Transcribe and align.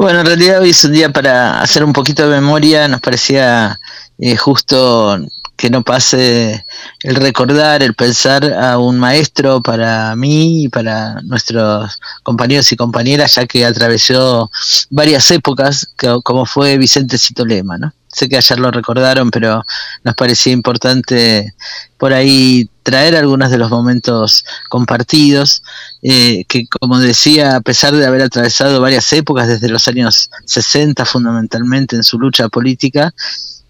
Bueno, 0.00 0.20
en 0.20 0.26
realidad 0.26 0.62
hoy 0.62 0.70
es 0.70 0.82
un 0.84 0.92
día 0.92 1.12
para 1.12 1.60
hacer 1.60 1.84
un 1.84 1.92
poquito 1.92 2.22
de 2.26 2.40
memoria, 2.40 2.88
nos 2.88 3.02
parecía 3.02 3.78
eh, 4.18 4.34
justo 4.34 5.18
que 5.60 5.68
no 5.68 5.82
pase 5.82 6.64
el 7.02 7.16
recordar, 7.16 7.82
el 7.82 7.92
pensar 7.92 8.50
a 8.50 8.78
un 8.78 8.98
maestro 8.98 9.60
para 9.60 10.16
mí 10.16 10.64
y 10.64 10.68
para 10.70 11.20
nuestros 11.20 12.00
compañeros 12.22 12.72
y 12.72 12.76
compañeras, 12.76 13.34
ya 13.34 13.46
que 13.46 13.66
atravesó 13.66 14.50
varias 14.88 15.30
épocas, 15.30 15.92
como 16.24 16.46
fue 16.46 16.78
Vicente 16.78 17.18
Citolema, 17.18 17.76
¿no? 17.76 17.92
Sé 18.08 18.30
que 18.30 18.38
ayer 18.38 18.58
lo 18.58 18.70
recordaron, 18.70 19.30
pero 19.30 19.62
nos 20.02 20.14
parecía 20.14 20.54
importante 20.54 21.54
por 21.98 22.14
ahí 22.14 22.70
traer 22.82 23.14
algunos 23.14 23.50
de 23.50 23.58
los 23.58 23.70
momentos 23.70 24.46
compartidos, 24.70 25.62
eh, 26.02 26.46
que 26.48 26.66
como 26.68 26.98
decía, 26.98 27.56
a 27.56 27.60
pesar 27.60 27.94
de 27.94 28.06
haber 28.06 28.22
atravesado 28.22 28.80
varias 28.80 29.12
épocas, 29.12 29.46
desde 29.46 29.68
los 29.68 29.86
años 29.88 30.30
60 30.46 31.04
fundamentalmente 31.04 31.96
en 31.96 32.02
su 32.02 32.18
lucha 32.18 32.48
política, 32.48 33.12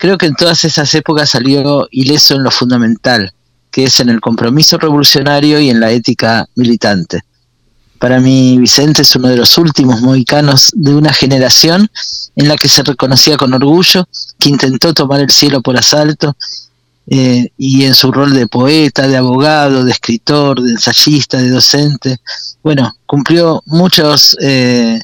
creo 0.01 0.17
que 0.17 0.27
en 0.27 0.35
todas 0.35 0.65
esas 0.65 0.93
épocas 0.95 1.31
salió 1.31 1.87
ileso 1.91 2.35
en 2.35 2.43
lo 2.43 2.51
fundamental, 2.51 3.33
que 3.71 3.85
es 3.85 4.01
en 4.01 4.09
el 4.09 4.21
compromiso 4.21 4.79
revolucionario 4.79 5.61
y 5.61 5.69
en 5.69 5.79
la 5.79 5.91
ética 5.91 6.47
militante. 6.57 7.21
Para 7.99 8.19
mí, 8.19 8.57
Vicente 8.59 9.03
es 9.03 9.15
uno 9.15 9.29
de 9.29 9.37
los 9.37 9.59
últimos 9.59 10.01
mohicanos 10.01 10.71
de 10.73 10.95
una 10.95 11.13
generación 11.13 11.91
en 12.35 12.49
la 12.49 12.57
que 12.57 12.69
se 12.69 12.83
reconocía 12.83 13.37
con 13.37 13.53
orgullo, 13.53 14.09
que 14.39 14.49
intentó 14.49 14.95
tomar 14.95 15.21
el 15.21 15.31
cielo 15.31 15.61
por 15.61 15.77
asalto, 15.77 16.35
eh, 17.07 17.49
y 17.59 17.85
en 17.85 17.95
su 17.95 18.11
rol 18.11 18.33
de 18.33 18.47
poeta, 18.47 19.07
de 19.07 19.19
abogado, 19.19 19.85
de 19.85 19.93
escritor, 19.93 20.63
de 20.63 20.71
ensayista, 20.71 21.37
de 21.37 21.51
docente, 21.51 22.21
bueno, 22.63 22.95
cumplió 23.05 23.63
muchos 23.67 24.35
eh, 24.41 24.99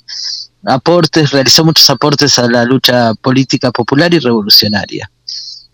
aportes, 0.67 1.31
realizó 1.31 1.65
muchos 1.65 1.89
aportes 1.91 2.39
a 2.39 2.49
la 2.49 2.65
lucha 2.65 3.15
política 3.15 3.71
popular 3.71 4.13
y 4.13 4.19
revolucionaria. 4.19 5.11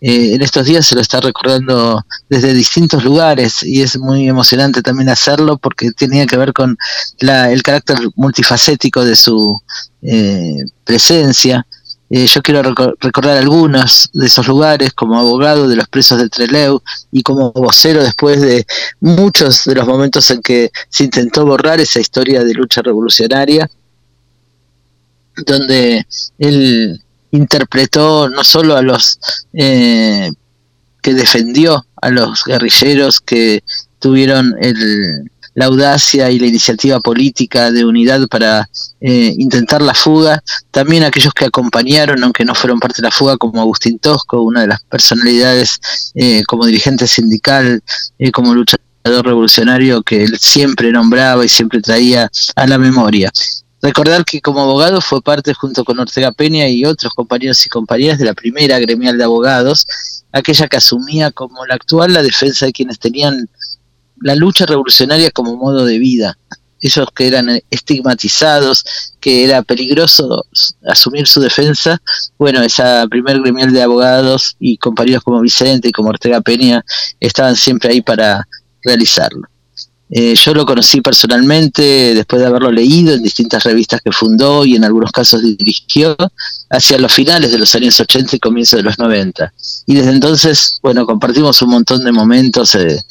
Eh, 0.05 0.35
en 0.35 0.41
estos 0.41 0.65
días 0.65 0.85
se 0.85 0.95
lo 0.95 1.01
está 1.01 1.21
recordando 1.21 2.05
desde 2.27 2.53
distintos 2.53 3.05
lugares 3.05 3.63
y 3.63 3.81
es 3.81 3.97
muy 3.97 4.27
emocionante 4.27 4.81
también 4.81 5.07
hacerlo 5.07 5.57
porque 5.57 5.91
tenía 5.91 6.25
que 6.25 6.35
ver 6.35 6.51
con 6.51 6.77
el 7.19 7.63
carácter 7.63 7.99
multifacético 8.17 9.05
de 9.05 9.15
su 9.15 9.57
eh, 10.01 10.57
presencia. 10.83 11.65
Eh, 12.09 12.27
yo 12.27 12.41
quiero 12.41 12.61
recordar 12.99 13.37
algunos 13.37 14.09
de 14.11 14.27
esos 14.27 14.45
lugares 14.45 14.91
como 14.91 15.17
abogado 15.17 15.69
de 15.69 15.77
los 15.77 15.87
presos 15.87 16.17
del 16.17 16.29
Treleu 16.29 16.81
y 17.09 17.23
como 17.23 17.53
vocero 17.53 18.03
después 18.03 18.41
de 18.41 18.65
muchos 18.99 19.63
de 19.63 19.75
los 19.75 19.87
momentos 19.87 20.29
en 20.31 20.41
que 20.41 20.69
se 20.89 21.05
intentó 21.05 21.45
borrar 21.45 21.79
esa 21.79 22.01
historia 22.01 22.43
de 22.43 22.53
lucha 22.53 22.81
revolucionaria 22.81 23.69
donde 25.45 26.05
él 26.37 26.99
interpretó 27.31 28.29
no 28.29 28.43
solo 28.43 28.77
a 28.77 28.81
los 28.81 29.19
eh, 29.53 30.31
que 31.01 31.13
defendió 31.13 31.85
a 32.01 32.09
los 32.09 32.43
guerrilleros 32.45 33.19
que 33.19 33.63
tuvieron 33.99 34.55
el, 34.61 35.31
la 35.55 35.65
audacia 35.65 36.29
y 36.29 36.39
la 36.39 36.47
iniciativa 36.47 36.99
política 36.99 37.71
de 37.71 37.85
unidad 37.85 38.27
para 38.27 38.69
eh, 39.01 39.33
intentar 39.37 39.81
la 39.81 39.93
fuga, 39.93 40.43
también 40.71 41.03
aquellos 41.03 41.33
que 41.33 41.45
acompañaron, 41.45 42.23
aunque 42.23 42.45
no 42.45 42.55
fueron 42.55 42.79
parte 42.79 43.01
de 43.01 43.07
la 43.07 43.11
fuga, 43.11 43.37
como 43.37 43.61
Agustín 43.61 43.99
Tosco, 43.99 44.41
una 44.41 44.61
de 44.61 44.67
las 44.67 44.83
personalidades 44.83 45.79
eh, 46.15 46.43
como 46.43 46.65
dirigente 46.65 47.07
sindical, 47.07 47.81
como 48.31 48.53
luchador 48.53 48.81
revolucionario 49.03 50.01
que 50.03 50.23
él 50.23 50.37
siempre 50.39 50.91
nombraba 50.91 51.43
y 51.43 51.49
siempre 51.49 51.81
traía 51.81 52.29
a 52.55 52.67
la 52.67 52.77
memoria. 52.77 53.31
Recordar 53.83 54.23
que 54.23 54.39
como 54.39 54.61
abogado 54.61 55.01
fue 55.01 55.21
parte 55.21 55.53
junto 55.53 55.83
con 55.83 55.99
Ortega 55.99 56.31
Peña 56.31 56.69
y 56.69 56.85
otros 56.85 57.13
compañeros 57.13 57.65
y 57.65 57.69
compañeras 57.69 58.17
de 58.17 58.23
la 58.23 58.33
primera 58.33 58.79
gremial 58.79 59.17
de 59.17 59.25
abogados, 59.25 59.85
aquella 60.31 60.69
que 60.69 60.77
asumía 60.77 61.31
como 61.31 61.65
la 61.65 61.75
actual 61.75 62.13
la 62.13 62.23
defensa 62.23 62.65
de 62.65 62.71
quienes 62.71 62.97
tenían 62.97 63.49
la 64.21 64.35
lucha 64.35 64.65
revolucionaria 64.65 65.31
como 65.31 65.57
modo 65.57 65.83
de 65.83 65.99
vida, 65.99 66.37
esos 66.79 67.09
que 67.13 67.27
eran 67.27 67.59
estigmatizados, 67.69 68.85
que 69.19 69.43
era 69.43 69.63
peligroso 69.63 70.45
asumir 70.87 71.27
su 71.27 71.41
defensa, 71.41 72.01
bueno, 72.37 72.61
esa 72.61 73.05
primer 73.09 73.41
gremial 73.41 73.73
de 73.73 73.83
abogados 73.83 74.55
y 74.61 74.77
compañeros 74.77 75.23
como 75.23 75.41
Vicente 75.41 75.89
y 75.89 75.91
como 75.91 76.07
Ortega 76.07 76.39
Peña 76.39 76.85
estaban 77.19 77.57
siempre 77.57 77.91
ahí 77.91 78.01
para 78.01 78.47
realizarlo. 78.81 79.52
Eh, 80.15 80.35
yo 80.35 80.53
lo 80.53 80.63
conocí 80.63 81.01
personalmente 81.01 82.13
después 82.13 82.39
de 82.39 82.47
haberlo 82.47 82.71
leído 82.71 83.15
en 83.15 83.23
distintas 83.23 83.63
revistas 83.63 83.99
que 83.99 84.11
fundó 84.11 84.63
y 84.63 84.75
en 84.75 84.83
algunos 84.83 85.11
casos 85.11 85.41
dirigió 85.41 86.15
hacia 86.69 86.99
los 86.99 87.11
finales 87.11 87.51
de 87.51 87.57
los 87.57 87.73
años 87.73 87.99
80 87.99 88.35
y 88.35 88.39
comienzos 88.39 88.77
de 88.77 88.83
los 88.83 88.99
90. 88.99 89.51
Y 89.87 89.95
desde 89.95 90.11
entonces, 90.11 90.77
bueno, 90.83 91.07
compartimos 91.07 91.59
un 91.63 91.71
montón 91.71 92.03
de 92.03 92.11
momentos, 92.11 92.75
eh, 92.75 93.01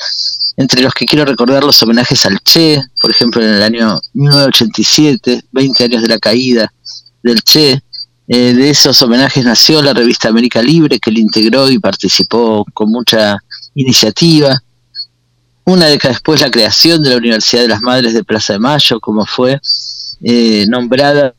entre 0.57 0.83
los 0.83 0.95
que 0.95 1.05
quiero 1.05 1.25
recordar 1.25 1.65
los 1.65 1.83
homenajes 1.83 2.25
al 2.25 2.39
Che, 2.39 2.81
por 3.01 3.11
ejemplo, 3.11 3.43
en 3.43 3.55
el 3.55 3.63
año 3.63 4.01
1987, 4.13 5.47
20 5.51 5.85
años 5.85 6.03
de 6.03 6.09
la 6.09 6.21
caída 6.21 6.73
del 7.21 7.43
Che. 7.43 7.83
Eh, 8.29 8.55
de 8.55 8.71
esos 8.71 9.03
homenajes 9.03 9.45
nació 9.45 9.83
la 9.83 9.93
revista 9.93 10.29
América 10.29 10.63
Libre, 10.63 11.01
que 11.01 11.11
le 11.11 11.19
integró 11.19 11.69
y 11.69 11.81
participó 11.81 12.65
con 12.73 12.93
mucha 12.93 13.39
iniciativa 13.75 14.63
una 15.65 15.87
década 15.87 16.15
después 16.15 16.41
la 16.41 16.51
creación 16.51 17.03
de 17.03 17.11
la 17.11 17.17
Universidad 17.17 17.63
de 17.63 17.69
las 17.69 17.83
Madres 17.83 18.15
de 18.15 18.25
Plaza 18.25 18.55
de 18.55 18.59
Mayo, 18.59 19.01
como 19.01 19.25
fue 19.27 19.61
eh, 20.23 20.67
nombrada 20.69 21.35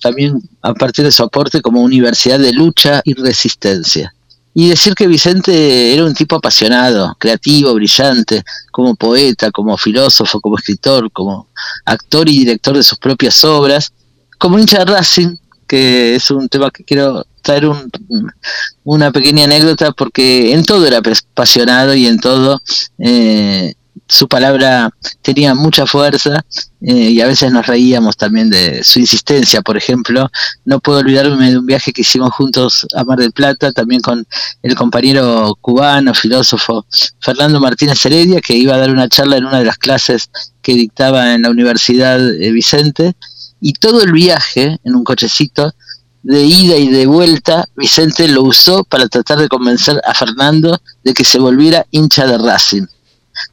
también 0.00 0.40
a 0.62 0.72
partir 0.74 1.04
de 1.04 1.12
su 1.12 1.22
aporte 1.22 1.60
como 1.60 1.82
Universidad 1.82 2.38
de 2.38 2.52
Lucha 2.52 3.02
y 3.04 3.14
Resistencia. 3.14 4.14
Y 4.52 4.68
decir 4.68 4.94
que 4.94 5.06
Vicente 5.06 5.94
era 5.94 6.04
un 6.04 6.14
tipo 6.14 6.36
apasionado, 6.36 7.14
creativo, 7.20 7.72
brillante, 7.74 8.42
como 8.72 8.96
poeta, 8.96 9.50
como 9.52 9.76
filósofo, 9.76 10.40
como 10.40 10.56
escritor, 10.56 11.10
como 11.12 11.48
actor 11.84 12.28
y 12.28 12.38
director 12.38 12.76
de 12.76 12.82
sus 12.82 12.98
propias 12.98 13.44
obras, 13.44 13.92
como 14.38 14.58
hincha 14.58 14.78
de 14.78 14.86
Racing, 14.86 15.36
que 15.68 16.16
es 16.16 16.30
un 16.30 16.48
tema 16.48 16.70
que 16.70 16.82
quiero 16.82 17.24
traer 17.42 17.66
un, 17.66 17.90
una 18.84 19.10
pequeña 19.10 19.44
anécdota 19.44 19.92
porque 19.92 20.52
en 20.52 20.64
todo 20.64 20.86
era 20.86 20.98
apasionado 20.98 21.94
y 21.94 22.06
en 22.06 22.18
todo 22.18 22.60
eh, 22.98 23.74
su 24.10 24.26
palabra 24.26 24.90
tenía 25.22 25.54
mucha 25.54 25.86
fuerza 25.86 26.44
eh, 26.80 27.10
y 27.10 27.20
a 27.20 27.26
veces 27.26 27.52
nos 27.52 27.66
reíamos 27.66 28.16
también 28.16 28.50
de 28.50 28.82
su 28.82 28.98
insistencia, 28.98 29.62
por 29.62 29.76
ejemplo. 29.76 30.28
No 30.64 30.80
puedo 30.80 30.98
olvidarme 30.98 31.50
de 31.50 31.58
un 31.58 31.66
viaje 31.66 31.92
que 31.92 32.00
hicimos 32.00 32.32
juntos 32.32 32.86
a 32.96 33.04
Mar 33.04 33.18
del 33.18 33.30
Plata, 33.30 33.70
también 33.70 34.00
con 34.00 34.26
el 34.62 34.74
compañero 34.74 35.56
cubano, 35.60 36.12
filósofo 36.12 36.84
Fernando 37.20 37.60
Martínez 37.60 38.04
Heredia, 38.04 38.40
que 38.40 38.54
iba 38.54 38.74
a 38.74 38.78
dar 38.78 38.90
una 38.90 39.08
charla 39.08 39.36
en 39.36 39.44
una 39.44 39.60
de 39.60 39.66
las 39.66 39.78
clases 39.78 40.30
que 40.60 40.74
dictaba 40.74 41.34
en 41.34 41.42
la 41.42 41.50
Universidad 41.50 42.18
Vicente 42.52 43.14
y 43.60 43.74
todo 43.74 44.02
el 44.02 44.12
viaje 44.12 44.78
en 44.82 44.94
un 44.96 45.04
cochecito 45.04 45.72
de 46.22 46.42
ida 46.42 46.76
y 46.76 46.88
de 46.88 47.06
vuelta, 47.06 47.66
Vicente 47.76 48.28
lo 48.28 48.42
usó 48.42 48.84
para 48.84 49.08
tratar 49.08 49.38
de 49.38 49.48
convencer 49.48 50.00
a 50.04 50.14
Fernando 50.14 50.80
de 51.02 51.14
que 51.14 51.24
se 51.24 51.38
volviera 51.38 51.86
hincha 51.90 52.26
de 52.26 52.38
Racing. 52.38 52.86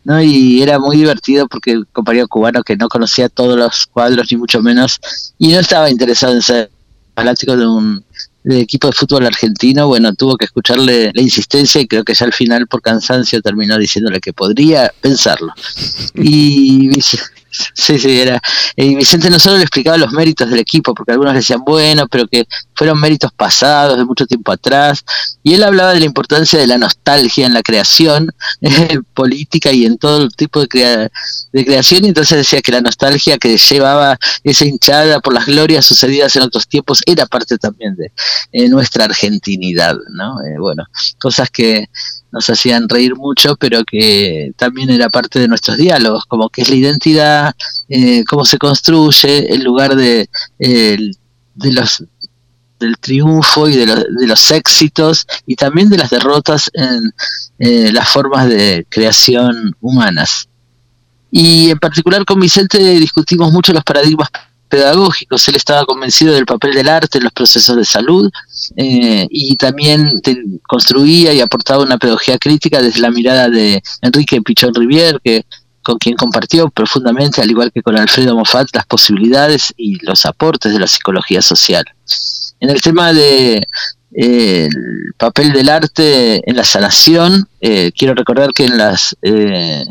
¿no? 0.04 0.22
Y 0.22 0.62
era 0.62 0.80
muy 0.80 0.98
divertido 0.98 1.48
porque 1.48 1.72
el 1.72 1.88
compañero 1.88 2.28
cubano 2.28 2.64
que 2.64 2.76
no 2.76 2.90
conocía 2.90 3.30
todos 3.30 3.58
los 3.58 3.88
cuadros, 3.88 4.28
ni 4.32 4.38
mucho 4.38 4.62
menos, 4.62 5.00
y 5.38 5.50
no 5.50 5.60
estaba 5.60 5.90
interesado 5.90 6.34
en 6.34 6.42
ser 6.42 6.72
fanático 7.16 7.56
de 7.56 7.66
un 7.66 8.04
equipo 8.46 8.88
de 8.88 8.94
fútbol 8.94 9.26
argentino, 9.26 9.88
bueno, 9.88 10.14
tuvo 10.14 10.38
que 10.38 10.46
escucharle 10.46 11.12
la 11.14 11.22
insistencia 11.22 11.82
y 11.82 11.88
creo 11.88 12.04
que 12.04 12.14
ya 12.14 12.26
al 12.26 12.34
final 12.34 12.68
por 12.68 12.82
cansancio 12.82 13.42
terminó 13.42 13.78
diciéndole 13.78 14.20
que 14.20 14.34
podría 14.34 14.94
pensarlo. 15.02 15.54
Y 16.16 16.90
Sí, 17.74 18.00
sí, 18.00 18.20
era. 18.20 18.40
Y 18.76 18.96
Vicente 18.96 19.30
no 19.30 19.40
solo 19.40 19.58
le 19.58 19.64
explicaba 19.64 19.98
los 19.98 20.12
méritos 20.12 20.50
del 20.50 20.60
equipo, 20.60 20.94
porque 20.94 21.12
algunos 21.12 21.34
decían, 21.34 21.62
bueno, 21.66 22.08
pero 22.08 22.28
que 22.28 22.46
fueron 22.76 23.00
méritos 23.00 23.32
pasados, 23.32 23.98
de 23.98 24.06
mucho 24.06 24.26
tiempo 24.26 24.52
atrás, 24.52 25.04
y 25.44 25.54
él 25.54 25.64
hablaba 25.64 25.94
de 25.94 26.00
la 26.00 26.06
importancia 26.06 26.60
de 26.60 26.68
la 26.68 26.78
nostalgia 26.78 27.46
en 27.46 27.54
la 27.54 27.64
creación 27.64 28.32
eh, 28.62 29.00
política 29.14 29.72
y 29.72 29.86
en 29.86 29.98
todo 29.98 30.28
tipo 30.30 30.66
de, 30.66 31.10
de 31.52 31.66
creación, 31.66 32.06
y 32.06 32.10
entonces 32.10 32.38
decía 32.38 32.62
que 32.62 32.72
la 32.72 32.82
nostalgia 32.82 33.38
que 33.38 33.58
llevaba 33.58 34.18
esa 34.44 34.66
hinchada 34.66 35.20
por 35.20 35.34
las 35.34 35.46
glorias 35.46 35.86
sucedidas 35.86 36.36
en 36.36 36.44
otros 36.44 36.68
tiempos 36.68 37.02
era 37.06 37.26
parte 37.26 37.58
también 37.58 37.96
de 37.96 38.12
eh, 38.52 38.70
nuestra 38.70 39.06
argentinidad, 39.06 39.96
¿no? 40.10 40.40
Eh, 40.42 40.58
bueno, 40.60 40.84
cosas 41.20 41.50
que 41.50 41.90
nos 42.32 42.50
hacían 42.50 42.90
reír 42.90 43.16
mucho, 43.16 43.56
pero 43.56 43.84
que 43.84 44.52
también 44.58 44.90
era 44.90 45.10
parte 45.10 45.40
de 45.40 45.48
nuestros 45.48 45.78
diálogos, 45.78 46.26
como 46.26 46.50
que 46.50 46.62
es 46.62 46.70
la 46.70 46.76
identidad, 46.76 47.56
eh, 47.90 48.24
cómo 48.26 48.46
se 48.46 48.58
construye, 48.58 49.54
el 49.54 49.64
lugar 49.64 49.96
de, 49.96 50.30
de 50.58 51.72
los 51.72 52.04
del 52.80 52.98
triunfo 52.98 53.68
y 53.68 53.76
de, 53.76 53.86
de, 53.86 54.28
los 54.28 54.52
éxitos 54.52 55.26
y 55.46 55.56
también 55.56 55.90
de 55.90 55.98
las 55.98 56.10
derrotas 56.10 56.70
en 56.74 57.12
eh, 57.60 57.92
las 57.92 58.08
formas 58.10 58.48
de 58.48 58.86
creación 58.90 59.76
humanas. 59.82 60.48
Y 61.32 61.72
en 61.72 61.80
particular 61.80 62.24
con 62.24 62.40
Vicente 62.40 62.78
discutimos 62.78 63.52
mucho 63.52 63.74
los 63.74 63.84
paradigmas 63.84 64.30
pedagógicos. 64.68 65.48
Él 65.48 65.56
estaba 65.56 65.86
convencido 65.86 66.34
del 66.34 66.46
papel 66.46 66.74
del 66.74 66.90
arte 66.90 67.18
en 67.18 67.26
los 67.26 67.34
procesos 67.34 67.76
de 67.76 67.86
salud 67.86 68.30
eh, 68.76 69.28
y 69.30 69.56
también 69.58 70.12
construía 70.68 71.34
y 71.34 71.42
aportaba 71.42 71.84
una 71.84 71.98
pedagogía 71.98 72.38
crítica 72.38 72.82
desde 72.82 73.02
la 73.02 73.12
mirada 73.12 73.50
de 73.50 73.82
Enrique 74.02 74.42
Pichón 74.42 74.74
Rivier, 74.74 75.20
que 75.24 75.46
con 75.84 75.98
quien 75.98 76.18
compartió 76.18 76.70
profundamente, 76.70 77.42
al 77.42 77.50
igual 77.50 77.72
que 77.72 77.82
con 77.82 77.98
Alfredo 77.98 78.36
Moffat, 78.36 78.68
las 78.74 78.86
posibilidades 78.86 79.74
y 79.78 80.04
los 80.06 80.26
aportes 80.26 80.74
de 80.74 80.80
la 80.80 80.88
psicología 80.88 81.42
social. 81.42 81.86
En 82.60 82.70
el 82.70 82.82
tema 82.82 83.14
de 83.14 83.64
eh, 84.20 84.66
el 84.66 85.14
papel 85.18 85.54
del 85.54 85.70
arte 85.70 86.42
en 86.50 86.56
la 86.56 86.64
sanación, 86.64 87.48
eh, 87.62 87.92
quiero 87.96 88.16
recordar 88.16 88.52
que 88.52 88.66
en 88.66 88.78
los 88.78 89.16
eh, 89.22 89.86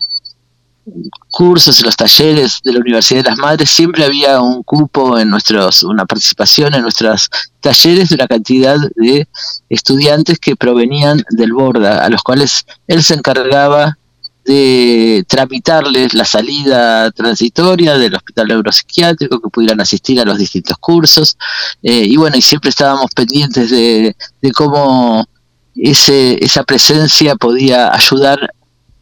cursos, 1.31 1.79
en 1.79 1.87
los 1.87 1.97
talleres 1.97 2.61
de 2.65 2.73
la 2.73 2.81
Universidad 2.81 3.25
de 3.25 3.31
las 3.31 3.39
Madres, 3.39 3.71
siempre 3.71 4.05
había 4.05 4.41
un 4.41 4.63
cupo 4.63 5.19
en 5.19 5.29
nuestros, 5.29 5.83
una 5.83 6.07
participación 6.07 6.75
en 6.75 6.83
nuestros 6.83 7.29
talleres 7.61 8.09
de 8.09 8.15
una 8.15 8.27
cantidad 8.27 8.77
de 8.95 9.29
estudiantes 9.69 10.39
que 10.39 10.57
provenían 10.57 11.23
del 11.31 11.53
Borda, 11.53 12.05
a 12.05 12.09
los 12.09 12.23
cuales 12.23 12.65
él 12.87 13.03
se 13.03 13.15
encargaba 13.15 13.99
de 14.45 15.25
tramitarles 15.27 16.15
la 16.15 16.25
salida 16.25 17.11
transitoria 17.11 17.99
del 17.99 18.15
hospital 18.15 18.47
neuropsiquiátrico, 18.49 19.41
que 19.41 19.49
pudieran 19.49 19.81
asistir 19.81 20.21
a 20.21 20.25
los 20.25 20.39
distintos 20.39 20.79
cursos. 20.79 21.37
Eh, 21.83 22.05
y 22.07 22.17
bueno, 22.17 22.37
y 22.37 22.43
siempre 22.43 22.71
estábamos 22.71 23.11
pendientes 23.13 23.71
de, 23.71 24.15
cómo 24.55 25.27
ese, 25.75 26.43
esa 26.45 26.63
presencia 26.63 27.35
podía 27.35 27.93
ayudar 27.93 28.55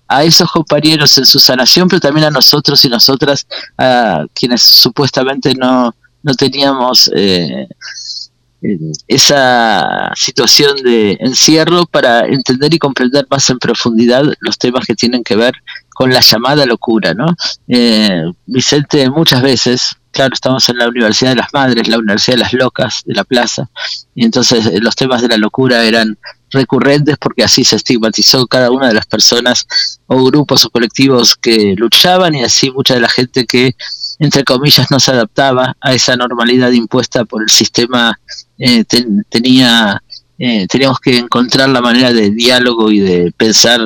a 0.09 0.25
esos 0.25 0.51
compañeros 0.51 1.17
en 1.19 1.27
su 1.27 1.39
sanación, 1.39 1.89
pero 1.89 2.01
también 2.01 2.27
a 2.27 2.31
nosotros 2.31 2.85
y 2.85 2.89
nosotras, 2.89 3.47
a 3.79 4.25
quienes 4.35 4.63
supuestamente 4.63 5.55
no, 5.55 5.95
no 6.23 6.35
teníamos 6.35 7.11
eh, 7.15 7.67
esa 9.09 10.11
situación 10.15 10.77
de 10.83 11.19
encierro 11.21 11.87
para 11.87 12.27
entender 12.27 12.73
y 12.73 12.79
comprender 12.79 13.27
más 13.31 13.49
en 13.51 13.59
profundidad 13.59 14.25
los 14.41 14.59
temas 14.59 14.87
que 14.87 14.95
tienen 14.95 15.23
que 15.23 15.37
ver 15.37 15.55
con 15.91 16.11
la 16.11 16.21
llamada 16.21 16.65
locura, 16.65 17.15
¿no? 17.15 17.27
Eh, 17.69 18.25
Vicente 18.47 19.09
muchas 19.11 19.43
veces, 19.43 19.97
claro, 20.11 20.33
estamos 20.33 20.69
en 20.69 20.79
la 20.79 20.89
Universidad 20.89 21.31
de 21.31 21.37
las 21.37 21.53
Madres, 21.53 21.89
la 21.89 21.99
Universidad 21.99 22.37
de 22.37 22.43
las 22.43 22.53
Locas 22.55 23.03
de 23.05 23.15
la 23.15 23.25
Plaza, 23.25 23.69
y 24.15 24.25
entonces 24.25 24.67
eh, 24.67 24.81
los 24.81 24.97
temas 24.97 25.21
de 25.23 25.29
la 25.29 25.37
locura 25.37 25.85
eran 25.85 26.19
recurrentes 26.55 27.17
porque 27.19 27.45
así 27.45 27.65
se 27.65 27.77
estigmatizó 27.77 28.47
cada 28.47 28.71
una 28.71 28.89
de 28.89 28.95
las 28.95 29.07
personas 29.07 29.67
o 30.07 30.25
grupos 30.25 30.65
o 30.65 30.71
colectivos 30.71 31.37
que 31.37 31.75
luchaban 31.77 32.35
y 32.35 32.43
así 32.43 32.71
mucha 32.71 32.95
de 32.95 33.01
la 33.01 33.09
gente 33.09 33.45
que 33.45 33.75
entre 34.19 34.45
comillas, 34.45 34.91
no 34.91 35.01
se 35.01 35.11
adaptaba 35.11 35.77
a 35.81 35.93
esa 35.93 36.17
normalidad 36.17 36.71
impuesta 36.73 37.25
por 37.25 37.43
el 37.43 37.51
sistema, 37.51 38.19
eh, 38.59 38.85
tenía, 39.29 40.03
eh, 40.39 40.67
teníamos 40.69 41.01
que 41.01 41.19
encontrar 41.19 41.69
la 41.69 41.81
manera 41.81 42.13
de 42.13 42.31
diálogo 42.31 42.91
y 42.91 43.01
de 43.01 43.33
pensar 43.37 43.81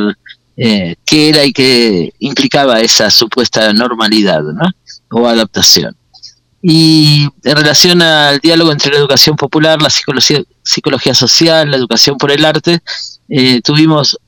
eh, 0.56 0.96
qué 1.04 1.28
era 1.30 1.44
y 1.44 1.52
qué 1.52 2.12
implicaba 2.18 2.80
esa 2.80 3.10
supuesta 3.10 3.72
normalidad 3.72 4.42
¿no? 4.42 4.70
o 5.10 5.26
adaptación. 5.26 5.96
Y 6.60 7.28
en 7.44 7.56
relación 7.56 8.02
al 8.02 8.40
diálogo 8.40 8.72
entre 8.72 8.92
la 8.92 8.98
educación 8.98 9.36
popular, 9.36 9.80
la 9.80 9.90
psicología, 9.90 10.42
psicología 10.62 11.14
social, 11.14 11.70
la 11.70 11.76
educación 11.76 12.18
por 12.18 12.32
el 12.32 12.44
arte, 12.44 12.80
tuvimos 13.62 14.18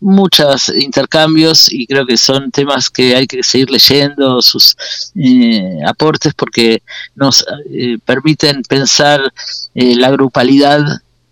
muchos 0.00 0.70
intercambios 0.70 1.70
y 1.70 1.86
creo 1.86 2.06
que 2.06 2.16
son 2.16 2.50
temas 2.50 2.90
que 2.90 3.14
hay 3.14 3.26
que 3.26 3.42
seguir 3.42 3.70
leyendo 3.70 4.40
sus 4.40 4.74
eh, 5.14 5.78
aportes 5.86 6.32
porque 6.34 6.82
nos 7.14 7.44
eh, 7.70 7.98
permiten 8.04 8.62
pensar 8.62 9.20
eh, 9.74 9.94
la 9.94 10.10
grupalidad 10.10 10.80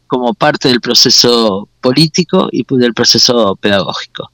como 0.07 0.35
parte 0.35 0.69
del 0.69 0.81
proceso 0.81 1.69
político 1.81 2.49
y 2.53 2.65
del 2.69 2.95
proceso 2.95 3.57
pedagógico. 3.57 4.31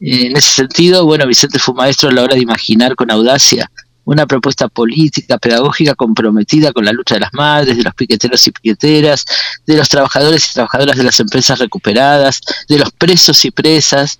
En 0.00 0.36
ese 0.36 0.48
sentido, 0.48 1.04
bueno, 1.04 1.26
Vicente 1.26 1.58
fue 1.58 1.74
maestro 1.74 2.08
a 2.08 2.12
la 2.12 2.22
hora 2.22 2.34
de 2.34 2.42
imaginar 2.42 2.94
con 2.96 3.10
audacia 3.10 3.70
una 4.04 4.26
propuesta 4.26 4.68
política, 4.68 5.38
pedagógica 5.38 5.94
comprometida 5.94 6.72
con 6.72 6.84
la 6.84 6.92
lucha 6.92 7.14
de 7.14 7.20
las 7.20 7.32
madres, 7.32 7.76
de 7.76 7.82
los 7.82 7.94
piqueteros 7.94 8.46
y 8.46 8.50
piqueteras, 8.50 9.24
de 9.66 9.76
los 9.76 9.88
trabajadores 9.88 10.48
y 10.48 10.54
trabajadoras 10.54 10.96
de 10.96 11.04
las 11.04 11.20
empresas 11.20 11.58
recuperadas, 11.58 12.40
de 12.68 12.78
los 12.78 12.90
presos 12.92 13.44
y 13.44 13.50
presas, 13.50 14.18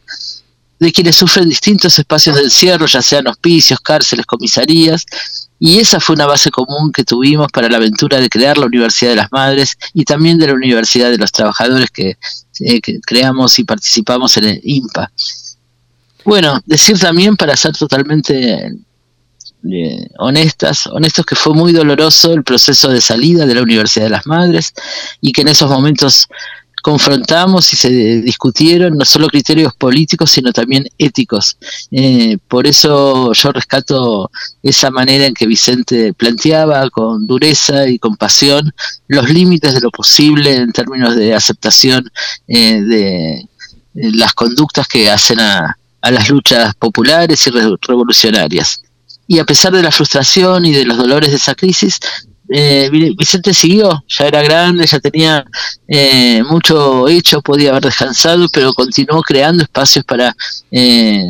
de 0.78 0.92
quienes 0.92 1.16
sufren 1.16 1.48
distintos 1.48 1.98
espacios 1.98 2.36
de 2.36 2.42
encierro, 2.42 2.86
ya 2.86 3.02
sean 3.02 3.26
hospicios, 3.26 3.80
cárceles, 3.80 4.24
comisarías, 4.26 5.04
y 5.62 5.78
esa 5.78 6.00
fue 6.00 6.14
una 6.14 6.24
base 6.24 6.50
común 6.50 6.90
que 6.90 7.04
tuvimos 7.04 7.52
para 7.52 7.68
la 7.68 7.76
aventura 7.76 8.18
de 8.18 8.30
crear 8.30 8.56
la 8.56 8.64
Universidad 8.64 9.10
de 9.10 9.16
las 9.16 9.30
Madres 9.30 9.76
y 9.92 10.04
también 10.04 10.38
de 10.38 10.46
la 10.46 10.54
Universidad 10.54 11.10
de 11.10 11.18
los 11.18 11.30
Trabajadores 11.32 11.90
que, 11.90 12.16
eh, 12.60 12.80
creamos 13.04 13.58
y 13.58 13.64
participamos 13.64 14.36
en 14.38 14.44
el 14.44 14.60
IMPA. 14.62 15.12
Bueno, 16.24 16.60
decir 16.64 16.98
también 16.98 17.36
para 17.36 17.56
ser 17.56 17.76
totalmente 17.76 18.72
eh, 19.70 20.08
honestas, 20.18 20.86
honestos 20.86 21.26
que 21.26 21.36
fue 21.36 21.52
muy 21.52 21.72
doloroso 21.72 22.32
el 22.32 22.42
proceso 22.42 22.88
de 22.88 23.00
salida 23.00 23.44
de 23.44 23.54
la 23.54 23.62
Universidad 23.62 24.06
de 24.06 24.10
las 24.10 24.26
Madres 24.26 24.72
y 25.20 25.32
que 25.32 25.42
en 25.42 25.48
esos 25.48 25.70
momentos 25.70 26.28
confrontamos 26.82 27.70
y 27.74 27.76
se 27.76 27.90
discutieron 28.22 28.96
no 28.96 29.04
solo 29.04 29.28
criterios 29.28 29.74
políticos, 29.74 30.30
sino 30.30 30.50
también 30.50 30.86
éticos. 30.96 31.58
Eh, 31.90 32.38
por 32.48 32.66
eso 32.66 33.34
yo 33.34 33.52
rescato 33.52 34.30
esa 34.62 34.90
manera 34.90 35.26
en 35.26 35.34
que 35.34 35.46
Vicente 35.46 36.14
planteaba 36.14 36.88
con 36.88 37.26
dureza 37.26 37.86
y 37.86 37.98
compasión 37.98 38.72
los 39.08 39.28
límites 39.28 39.74
de 39.74 39.80
lo 39.82 39.90
posible 39.90 40.56
en 40.56 40.72
términos 40.72 41.16
de 41.16 41.34
aceptación 41.34 42.10
eh, 42.48 42.80
de, 42.80 43.46
las 43.92 44.32
conductas 44.32 44.88
que 44.88 45.10
hacen 45.10 45.40
a 45.40 45.76
las 46.00 46.30
luchas 46.30 46.74
populares 46.76 47.46
y 47.46 47.50
revolucionarias 47.50 48.80
y 49.30 49.38
a 49.38 49.44
pesar 49.44 49.72
de 49.72 49.80
la 49.80 49.92
frustración 49.92 50.64
y 50.64 50.72
de 50.72 50.84
los 50.84 50.96
dolores 50.96 51.30
de 51.30 51.36
esa 51.36 51.54
crisis, 51.54 52.00
eh, 52.48 52.90
Vicente 53.16 53.54
siguió, 53.54 54.02
ya 54.08 54.26
era 54.26 54.42
grande, 54.42 54.84
ya 54.84 54.98
tenía 54.98 55.44
eh, 55.86 56.42
mucho 56.42 57.06
hecho, 57.06 57.40
podía 57.40 57.70
haber 57.70 57.84
descansado, 57.84 58.48
pero 58.52 58.72
continuó 58.72 59.22
creando 59.22 59.62
espacios 59.62 60.04
para, 60.04 60.34
eh, 60.72 61.24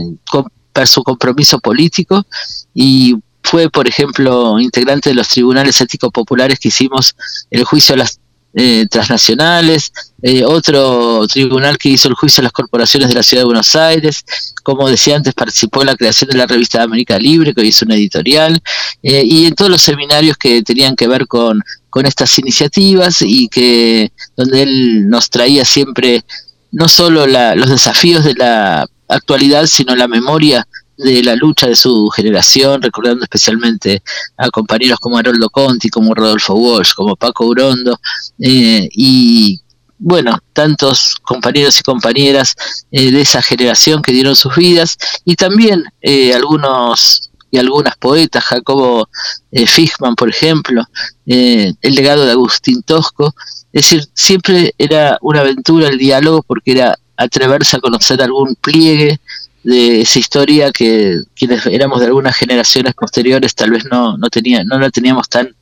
para 0.73 0.87
su 0.87 1.03
compromiso 1.03 1.61
político 1.61 2.25
y 2.73 3.17
fue, 3.43 3.69
por 3.69 3.87
ejemplo, 3.87 4.59
integrante 4.59 5.11
de 5.11 5.17
los 5.17 5.29
tribunales 5.29 5.79
éticos 5.79 6.11
populares 6.11 6.59
que 6.59 6.69
hicimos 6.69 7.15
el 7.51 7.65
juicio 7.65 7.97
a 7.97 7.99
las 7.99 8.19
eh, 8.55 8.87
transnacionales, 8.91 9.93
eh, 10.23 10.45
otro 10.45 11.27
tribunal 11.29 11.79
que 11.79 11.91
hizo 11.91 12.09
el 12.09 12.15
juicio 12.15 12.41
a 12.41 12.45
las 12.45 12.53
corporaciones 12.53 13.09
de 13.09 13.15
la 13.15 13.23
Ciudad 13.23 13.43
de 13.43 13.47
Buenos 13.47 13.77
Aires, 13.77 14.25
como 14.65 14.89
decía 14.89 15.17
antes, 15.17 15.35
participó 15.35 15.83
en 15.83 15.87
la 15.87 15.97
creación 15.97 16.31
de 16.31 16.39
la 16.39 16.47
revista 16.47 16.83
América 16.83 17.19
Libre, 17.19 17.55
que 17.55 17.61
hoy 17.61 17.69
hizo 17.69 17.85
una 17.85 17.95
editorial, 17.95 18.61
eh, 19.03 19.23
y 19.25 19.47
en 19.47 19.55
todos 19.55 19.71
los 19.71 19.83
seminarios 19.83 20.37
que 20.37 20.63
tenían 20.63 20.97
que 20.97 21.07
ver 21.07 21.27
con, 21.27 21.63
con 21.91 22.07
estas 22.07 22.39
iniciativas 22.39 23.23
y 23.23 23.49
que 23.49 24.11
donde 24.37 24.63
él 24.63 25.09
nos 25.09 25.31
traía 25.31 25.65
siempre 25.65 26.25
no 26.73 26.89
solo 26.89 27.27
los 27.27 27.71
desafíos 27.71 28.25
de 28.25 28.35
la 28.35 28.87
actualidad, 29.09 29.67
sino 29.67 29.95
la 29.97 30.09
memoria 30.09 30.67
de 31.05 31.23
la 31.23 31.35
lucha 31.35 31.67
de 31.67 31.77
su 31.77 32.09
generación, 32.09 32.83
recordando 32.83 33.25
especialmente 33.25 34.03
a 34.37 34.51
compañeros 34.51 34.99
como 35.01 35.19
Haroldo 35.19 35.51
Conti, 35.51 35.89
como 35.89 36.15
Rodolfo 36.15 36.55
Walsh, 36.55 36.93
como 36.95 37.17
Paco 37.17 37.47
Urondo, 37.47 37.99
eh, 38.39 38.89
y 38.93 39.61
bueno, 39.99 40.39
tantos 40.53 41.17
compañeros 41.23 41.79
y 41.79 41.83
compañeras 41.83 42.55
eh, 42.91 43.11
de 43.11 43.21
esa 43.21 43.43
generación 43.43 44.03
que 44.03 44.13
dieron 44.13 44.37
sus 44.37 44.55
vidas, 44.57 44.97
y 45.25 45.37
también 45.37 45.85
eh, 46.01 46.35
algunos 46.35 47.31
y 47.53 47.59
algunas 47.59 47.97
poetas, 47.97 48.45
Jacobo 48.45 49.09
Fishman, 49.51 50.15
por 50.15 50.31
ejemplo, 50.31 50.85
el 51.27 51.75
legado 51.83 52.25
de 52.25 52.31
Agustín 52.31 52.81
Tosco, 52.85 53.35
es 53.73 53.83
decir, 53.83 54.05
siempre 54.15 54.73
era 54.79 55.19
una 55.21 55.41
aventura 55.41 55.89
el 55.89 55.99
diálogo 55.99 56.45
porque 56.45 56.71
era 56.71 56.97
atreverse 57.17 57.77
a 57.77 57.81
conocer 57.81 58.23
algún 58.23 58.55
pliegue 58.55 59.21
de 59.63 60.01
esa 60.03 60.19
historia 60.19 60.73
que 60.73 61.21
quienes 61.35 61.67
éramos 61.67 62.01
de 62.01 62.07
algunas 62.07 62.37
generaciones 62.37 62.95
posteriores 62.95 63.55
tal 63.55 63.71
vez 63.71 63.85
no, 63.91 64.17
no, 64.17 64.29
tenía, 64.29 64.65
no 64.65 64.79
la 64.79 64.91
teníamos 64.91 65.29
tan 65.29 65.55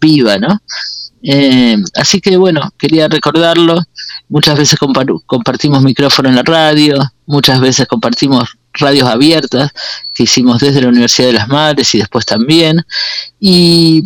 viva, 0.00 0.38
¿no? 0.38 0.60
Eh, 1.22 1.76
así 1.94 2.20
que 2.20 2.36
bueno, 2.36 2.72
quería 2.78 3.08
recordarlo. 3.08 3.80
Muchas 4.28 4.58
veces 4.58 4.78
compartimos 5.26 5.82
micrófono 5.82 6.28
en 6.28 6.36
la 6.36 6.42
radio, 6.42 6.98
muchas 7.26 7.60
veces 7.60 7.86
compartimos 7.86 8.56
radios 8.72 9.08
abiertas 9.08 9.70
que 10.14 10.24
hicimos 10.24 10.60
desde 10.60 10.80
la 10.80 10.88
Universidad 10.88 11.28
de 11.28 11.34
las 11.34 11.48
Madres 11.48 11.94
y 11.94 11.98
después 11.98 12.24
también. 12.24 12.82
Y 13.38 14.02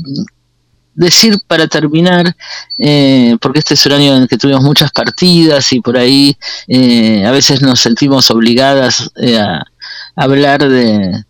decir 0.97 1.37
para 1.47 1.69
terminar, 1.69 2.35
eh, 2.79 3.37
porque 3.41 3.61
este 3.61 3.75
es 3.75 3.87
un 3.87 3.93
año 3.93 4.17
en 4.17 4.23
el 4.23 4.29
que 4.29 4.39
tuvimos 4.39 4.63
muchas 4.63 4.91
partidas 4.91 5.73
y 5.73 5.81
por 5.81 5.97
ahí 5.97 6.37
eh, 6.67 7.25
a 7.25 7.31
veces 7.31 7.63
nos 7.63 7.81
sentimos 7.81 8.31
obligadas 8.31 9.11
eh, 9.17 9.39
a, 9.39 9.63
hablar 10.17 10.67
de, 10.69 11.23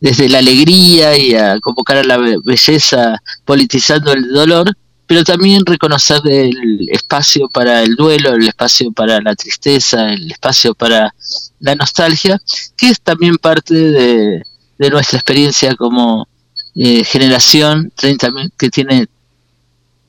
desde 0.00 0.28
la 0.28 0.38
alegría 0.38 1.16
y 1.16 1.34
a 1.34 1.58
convocar 1.60 1.98
a 1.98 2.04
la 2.04 2.18
belleza, 2.44 3.22
politizando 3.44 4.12
el 4.12 4.28
dolor, 4.32 4.76
pero 5.06 5.22
también 5.22 5.64
reconocer 5.64 6.20
el 6.24 6.88
espacio 6.90 7.48
para 7.48 7.82
el 7.82 7.94
duelo, 7.94 8.34
el 8.34 8.48
espacio 8.48 8.90
para 8.92 9.20
la 9.20 9.34
tristeza, 9.34 10.12
el 10.12 10.32
espacio 10.32 10.74
para 10.74 11.14
la 11.60 11.74
nostalgia, 11.74 12.40
que 12.76 12.90
es 12.90 13.00
también 13.00 13.36
parte 13.36 13.74
de, 13.74 14.42
nuestra 14.90 15.18
experiencia 15.18 15.74
como 15.76 16.28
eh, 16.76 17.04
generación 17.04 17.92
30, 17.94 18.32
que 18.58 18.70
tiene 18.70 19.06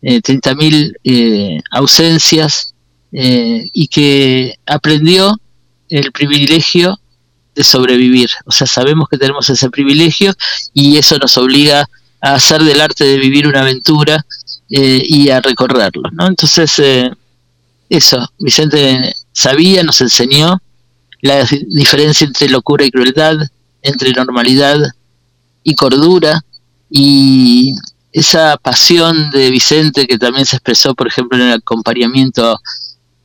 eh, 0.02 0.22
30.000 0.22 0.94
eh, 1.04 1.62
ausencias 1.72 2.76
eh, 3.12 3.68
y 3.74 3.88
que 3.88 4.56
aprendió 4.66 5.36
el 5.90 6.12
privilegio 6.12 7.00
de 7.56 7.64
sobrevivir. 7.64 8.30
O 8.46 8.52
sea, 8.52 8.68
sabemos 8.68 9.08
que 9.10 9.18
tenemos 9.18 9.50
ese 9.50 9.70
privilegio 9.70 10.34
y 10.74 10.98
eso 10.98 11.18
nos 11.18 11.38
obliga 11.38 11.90
a 12.22 12.34
hacer 12.36 12.62
del 12.64 12.82
arte 12.82 13.04
de 13.04 13.18
vivir 13.18 13.48
una 13.48 13.62
aventura 13.62 14.26
eh, 14.70 15.02
y 15.04 15.30
a 15.30 15.42
recorrerlo. 15.42 16.10
¿no? 16.12 16.28
Entonces, 16.28 16.82
eso, 17.90 18.30
Vicente 18.40 19.14
sabía, 19.32 19.84
nos 19.84 20.02
enseñó 20.02 20.62
la 21.22 21.48
diferencia 21.68 22.28
entre 22.28 22.50
locura 22.50 22.86
y 22.86 22.92
crueldad, 22.92 23.38
entre 23.82 24.12
normalidad 24.12 24.78
y 25.64 25.74
cordura, 25.74 26.44
y 26.90 27.74
esa 28.12 28.58
pasión 28.58 29.30
de 29.32 29.50
Vicente 29.50 30.08
que 30.08 30.18
también 30.18 30.46
se 30.46 30.56
expresó, 30.56 30.96
por 30.96 31.08
ejemplo, 31.08 31.38
en 31.38 31.48
el 31.48 31.54
acompañamiento 31.54 32.60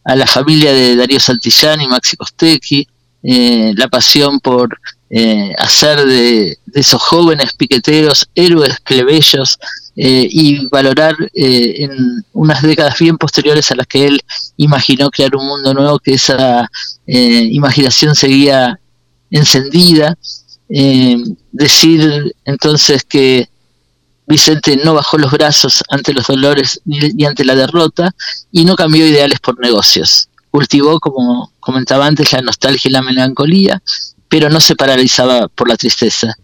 a 0.04 0.16
la 0.16 0.26
familia 0.26 0.72
de 0.72 0.96
Darío 0.96 1.20
Santillán 1.20 1.80
y 1.80 1.86
Maxi 1.86 2.16
Costecchi, 2.16 2.86
eh, 3.22 3.74
la 3.76 3.88
pasión 3.88 4.40
por 4.40 4.80
eh, 5.10 5.52
hacer 5.58 6.06
de, 6.06 6.56
esos 6.72 7.02
jóvenes 7.02 7.52
piqueteros 7.52 8.26
héroes 8.34 8.80
plebeyos 8.80 9.58
eh, 9.96 10.26
y 10.30 10.68
valorar 10.68 11.14
en 11.34 12.24
unas 12.32 12.62
décadas 12.62 12.98
bien 12.98 13.18
posteriores 13.18 13.70
a 13.70 13.74
las 13.74 13.86
que 13.86 14.06
él 14.06 14.20
imaginó 14.56 15.10
crear 15.10 15.36
un 15.36 15.46
mundo 15.46 15.74
nuevo, 15.74 15.98
que 15.98 16.14
esa 16.14 16.68
imaginación 17.06 18.14
seguía 18.14 18.80
encendida. 19.30 20.16
decir 21.52 22.34
entonces 22.44 23.04
que 23.04 23.49
Vicente 24.30 24.76
no 24.76 24.94
bajó 24.94 25.18
los 25.18 25.32
brazos 25.32 25.82
ante 25.88 26.12
los 26.12 26.28
dolores 26.28 26.80
ni, 26.84 27.24
ante 27.24 27.44
la 27.44 27.56
derrota 27.56 28.14
y 28.52 28.64
no 28.64 28.76
cambió 28.76 29.04
ideales 29.04 29.40
por 29.40 29.58
negocios. 29.58 30.28
Cultivó, 30.52 31.00
como 31.00 31.52
comentaba 31.58 32.06
antes, 32.06 32.32
la 32.32 32.40
nostalgia 32.40 32.88
y 32.88 32.92
la 32.92 33.02
melancolía, 33.02 33.82
pero 34.28 34.48
no 34.48 34.60
se 34.60 34.76
paralizaba 34.76 35.48
por 35.48 35.68
la 35.68 35.76
tristeza. 35.76 36.36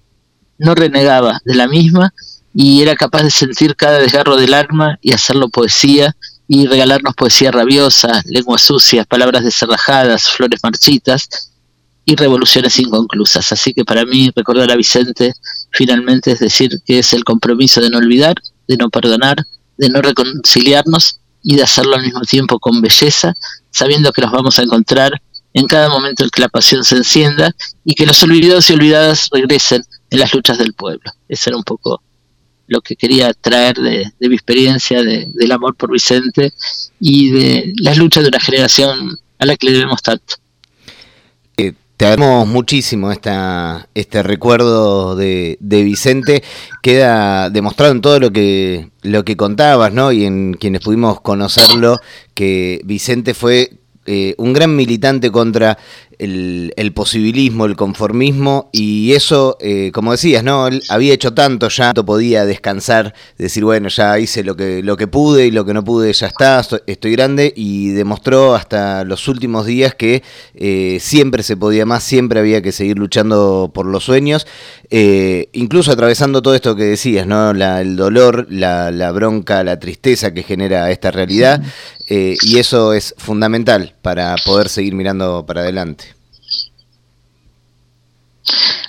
No 0.59 0.75
renegaba 0.75 1.39
de 1.45 1.55
la 1.55 1.69
misma 1.69 2.13
y 2.53 2.83
era 2.83 2.97
capaz 2.97 3.23
de 3.23 3.31
sentir 3.31 3.77
cada 3.77 4.01
desgarro 4.01 4.37
del 4.37 4.55
alma 4.55 4.99
y 5.01 5.13
hacerlo 5.13 5.49
poesía 5.49 6.17
y 6.49 6.67
regalarnos 6.67 7.15
poesía 7.15 7.53
rabiosa, 7.53 8.21
lenguas 8.25 8.63
sucias, 8.63 9.07
palabras 9.07 9.45
deserrajadas, 9.45 10.29
flores 10.29 10.59
marchitas 10.61 11.53
y 12.05 12.17
revoluciones 12.17 12.77
inconclusas. 12.81 13.53
Así 13.53 13.73
que 13.73 13.85
para 13.85 14.05
mí 14.05 14.33
recordar 14.35 14.73
a 14.73 14.77
Vicente 14.77 15.35
finalmente 15.71 16.33
es 16.33 16.41
decir 16.41 16.81
que 16.85 16.99
es 16.99 17.13
el 17.13 17.25
compromiso 17.25 17.81
de 17.81 17.91
no 17.91 17.99
olvidar, 17.99 18.35
de 18.69 18.77
no 18.77 18.89
perdonar, 18.91 19.37
de 19.77 19.89
no 19.89 20.03
reconciliarnos 20.03 21.21
y 21.43 21.57
de 21.57 21.63
hacerlo 21.63 21.97
al 21.97 22.03
mismo 22.03 22.23
tiempo 22.23 22.59
con 22.59 22.81
belleza, 22.81 23.35
sabiendo 23.71 24.13
que 24.13 24.23
nos 24.23 24.33
vamos 24.33 24.59
a 24.59 24.63
encontrar 24.63 25.21
en 25.53 25.67
cada 25.67 25.89
momento 25.89 26.25
en 26.25 26.31
que 26.31 26.43
la 26.43 26.49
pasión 26.49 26.85
se 26.85 26.97
encienda 26.97 27.55
y 27.85 27.95
que 27.95 28.05
los 28.05 28.23
olvidados 28.23 28.69
y 28.69 28.75
olvidadas 28.75 29.29
regresen 29.33 29.85
en 30.11 30.19
las 30.19 30.35
luchas 30.35 30.59
del 30.59 30.75
pueblo. 30.75 31.11
Ese 31.29 31.51
era 31.51 31.57
un 31.57 31.65
poco 31.65 32.03
lo 32.67 32.81
que 32.81 32.97
quería 32.97 33.33
traer 33.33 33.77
de, 33.77 34.13
mi 34.21 34.35
experiencia, 34.35 35.03
del 35.03 35.53
amor 35.53 35.77
por 35.77 35.93
Vicente 35.93 36.53
y 37.01 37.31
de 37.31 37.73
las 37.79 37.97
luchas 37.97 38.25
de 38.25 38.29
una 38.29 38.41
generación 38.41 39.19
a 39.39 39.47
la 39.47 39.57
que 39.57 39.67
le 39.67 39.73
debemos 39.73 40.03
tanto. 40.03 40.37
Te 41.97 42.05
agradecemos 42.05 42.47
muchísimo 42.47 43.11
esta, 43.11 43.89
este 43.95 44.23
recuerdo 44.23 45.17
de, 45.17 45.57
de, 45.61 45.83
Vicente. 45.83 46.43
Queda 46.83 47.49
demostrado 47.49 47.93
en 47.93 48.03
todo 48.03 48.21
lo 48.21 48.31
que, 48.31 48.91
lo 49.01 49.25
que 49.25 49.39
contabas, 49.39 49.95
¿no? 49.95 50.13
Y 50.13 50.27
en 50.27 50.53
quienes 50.53 50.83
pudimos 50.83 51.23
conocerlo, 51.23 51.97
que 52.35 52.83
Vicente 52.85 53.33
fue 53.33 53.79
eh, 54.05 54.35
un 54.37 54.53
gran 54.53 54.77
militante 54.77 55.33
contra 55.33 55.79
el, 56.19 56.93
posibilismo, 56.95 57.67
el 57.67 57.77
conformismo, 57.77 58.71
y 58.73 59.13
eso, 59.13 59.57
eh, 59.61 59.91
como 59.93 60.13
decías, 60.13 60.43
¿no? 60.43 60.67
Él 60.67 60.83
había 60.89 61.13
hecho 61.13 61.35
tanto, 61.35 61.69
ya 61.69 61.93
no 61.93 62.05
podía 62.07 62.45
descansar, 62.45 63.15
decir, 63.39 63.65
bueno, 63.65 63.89
ya 63.89 64.19
hice 64.19 64.43
lo 64.45 64.57
que, 64.57 64.83
lo 64.83 64.97
que 64.97 65.07
pude 65.07 65.47
y 65.47 65.51
lo 65.51 65.65
que 65.65 65.75
no 65.75 65.85
pude 65.85 66.13
ya 66.13 66.27
está, 66.27 66.67
estoy 66.87 67.13
grande, 67.13 67.53
y 67.55 67.89
demostró 67.89 68.55
hasta 68.55 69.05
los 69.05 69.29
últimos 69.29 69.67
días 69.67 69.95
que 69.95 70.23
eh, 70.55 70.99
siempre 71.01 71.43
se 71.43 71.57
podía 71.57 71.85
más, 71.85 72.03
siempre 72.03 72.41
había 72.41 72.63
que 72.63 72.73
seguir 72.73 72.99
luchando 72.99 73.71
por 73.75 73.87
los 73.87 74.05
sueños, 74.05 74.47
incluso 75.53 75.93
atravesando 75.93 76.43
todo 76.43 76.55
esto 76.55 76.77
que 76.77 76.85
decías, 76.85 77.27
¿no? 77.27 77.51
el 77.51 77.97
dolor, 77.97 78.47
la, 78.51 78.91
la, 78.91 79.11
bronca, 79.13 79.65
la 79.65 79.79
tristeza 79.79 80.33
que 80.33 80.43
genera 80.43 80.91
esta 80.91 81.11
realidad, 81.11 81.63
y 82.09 82.59
eso 82.59 82.93
es 82.93 83.15
fundamental 83.19 83.95
para 84.03 84.37
poder 84.45 84.69
seguir 84.69 84.95
mirando 84.95 85.45
para 85.47 85.63
adelante. 85.63 86.06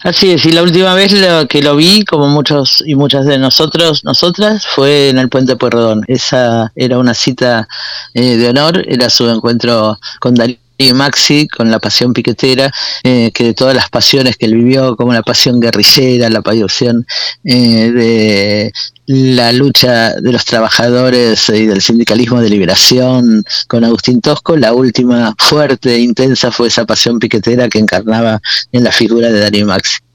Así 0.03 0.31
es, 0.31 0.45
y 0.45 0.51
la 0.51 0.61
última 0.61 0.93
vez 0.93 1.13
que 1.49 1.61
lo 1.61 1.75
vi, 1.75 2.03
como 2.05 2.27
muchos 2.27 2.83
y 2.85 2.95
muchas 2.95 3.25
de 3.25 3.37
nosotros, 3.39 4.03
nosotras, 4.03 4.65
fue 4.67 5.09
en 5.09 5.17
el 5.17 5.29
Puente 5.29 5.55
Pueyrredón. 5.55 6.03
Esa 6.07 6.71
era 6.75 6.99
una 6.99 7.13
cita 7.13 7.67
eh, 8.13 8.37
de 8.37 8.49
honor, 8.49 8.83
era 8.87 9.09
su 9.09 9.27
encuentro 9.29 9.99
con 10.19 10.35
Darío 10.35 10.57
y 10.77 10.93
Maxi 10.93 11.47
con 11.47 11.71
la 11.71 11.79
pasión 11.79 12.13
piquetera, 12.13 12.71
eh, 13.03 13.31
que 13.33 13.45
de 13.45 13.53
todas 13.53 13.75
las 13.75 13.89
pasiones 13.89 14.37
que 14.37 14.45
él 14.45 14.55
vivió, 14.55 14.95
como 14.95 15.13
la 15.13 15.23
pasión 15.23 15.59
guerrillera, 15.59 16.29
la 16.29 16.41
pasión 16.41 17.05
eh, 17.43 17.91
de 17.91 18.73
la 19.07 19.53
lucha 19.53 20.15
de 20.15 20.31
los 20.31 20.43
trabajadores 20.45 21.47
y 21.49 21.65
del 21.65 21.81
sindicalismo 21.81 22.41
de 22.41 22.49
liberación 22.49 23.43
con 23.67 23.85
Agustín 23.85 24.21
Tosco, 24.21 24.57
la 24.57 24.73
última 24.73 25.33
fuerte 25.37 25.95
e 25.95 25.99
intensa 25.99 26.51
fue 26.51 26.67
esa 26.67 26.85
pasión 26.85 27.17
piquetera 27.19 27.69
que 27.69 27.79
encarnaba 27.79 28.41
en 28.71 28.83
la 28.83 28.91
figura 28.91 29.29
de 29.29 29.39
Darío 29.39 29.65
Maxi. 29.65 30.06